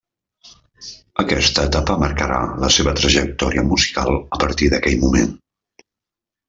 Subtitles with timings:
[1.23, 5.41] Aquesta etapa marcara la seva trajectòria musical a partir d'aquell moment.